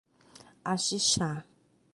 Axixá 0.73 1.29